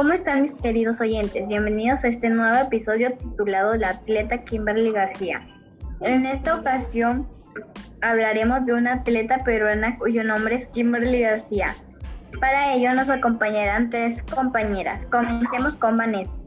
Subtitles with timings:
[0.00, 1.46] ¿Cómo están mis queridos oyentes?
[1.46, 5.46] Bienvenidos a este nuevo episodio titulado La atleta Kimberly García.
[6.00, 7.28] En esta ocasión
[8.00, 11.74] hablaremos de una atleta peruana cuyo nombre es Kimberly García.
[12.40, 15.04] Para ello nos acompañarán tres compañeras.
[15.10, 16.39] Comencemos con Vanessa.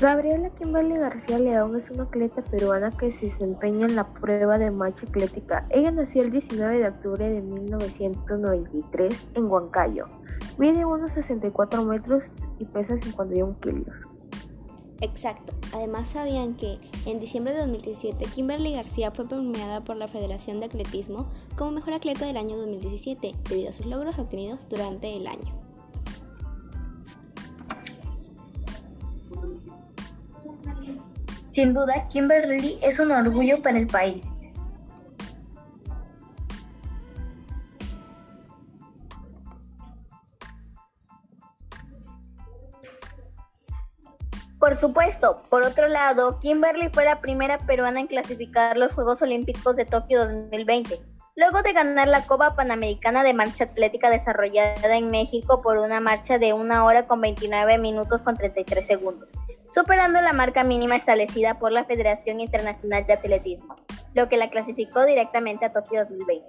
[0.00, 4.70] Gabriela Kimberly García León es una atleta peruana que se desempeña en la prueba de
[4.70, 5.66] marcha atlética.
[5.70, 10.06] Ella nació el 19 de octubre de 1993 en Huancayo.
[10.56, 12.22] Mide unos 64 metros
[12.60, 13.96] y pesa 51 kilos.
[15.00, 15.52] Exacto.
[15.74, 20.66] Además sabían que en diciembre de 2017 Kimberly García fue premiada por la Federación de
[20.66, 25.67] Atletismo como mejor atleta del año 2017 debido a sus logros obtenidos durante el año.
[31.58, 34.22] Sin duda, Kimberly es un orgullo para el país.
[44.60, 49.74] Por supuesto, por otro lado, Kimberly fue la primera peruana en clasificar los Juegos Olímpicos
[49.74, 51.00] de Tokio 2020
[51.38, 56.36] luego de ganar la Copa Panamericana de Marcha Atlética desarrollada en México por una marcha
[56.36, 59.32] de una hora con 29 minutos con 33 segundos,
[59.70, 63.76] superando la marca mínima establecida por la Federación Internacional de Atletismo,
[64.14, 66.46] lo que la clasificó directamente a Tokio 2020.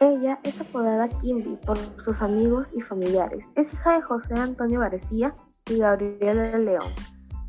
[0.00, 3.44] Ella es apodada Kimby por sus amigos y familiares.
[3.54, 5.32] Es hija de José Antonio García
[5.70, 6.90] y Gabriela León.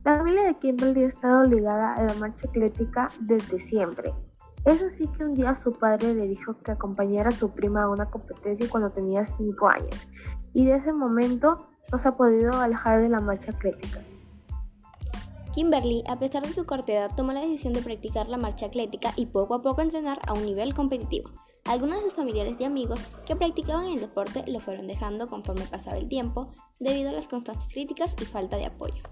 [0.05, 4.13] La familia de Kimberly ha estado ligada a la marcha atlética desde siempre.
[4.65, 7.89] Es así que un día su padre le dijo que acompañara a su prima a
[7.89, 10.07] una competencia cuando tenía 5 años,
[10.53, 14.01] y de ese momento no se ha podido alejar de la marcha atlética.
[15.53, 19.13] Kimberly, a pesar de su corta edad, tomó la decisión de practicar la marcha atlética
[19.15, 21.29] y poco a poco entrenar a un nivel competitivo.
[21.65, 25.97] Algunos de sus familiares y amigos que practicaban el deporte lo fueron dejando conforme pasaba
[25.97, 29.03] el tiempo debido a las constantes críticas y falta de apoyo.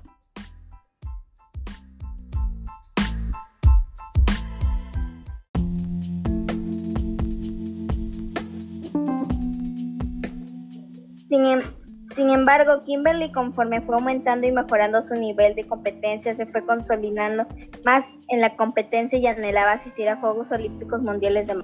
[11.29, 11.80] Em,
[12.15, 17.45] sin, embargo, Kimberly, conforme fue aumentando y mejorando su nivel de competencia, se fue consolidando
[17.85, 21.63] más en la competencia y anhelaba asistir a Juegos Olímpicos Mundiales de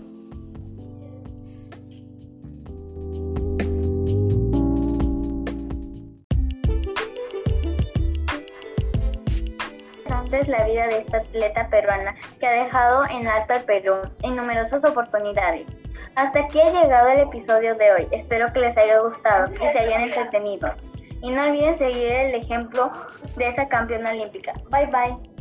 [10.33, 14.35] es la vida de esta atleta peruana que ha dejado en alto al Perú en
[14.35, 15.65] numerosas oportunidades.
[16.17, 18.07] Hasta aquí ha llegado el episodio de hoy.
[18.09, 20.73] Espero que les haya gustado y se hayan entretenido.
[21.21, 22.91] Y no olviden seguir el ejemplo
[23.35, 24.53] de esa campeona olímpica.
[24.71, 25.36] Bye bye.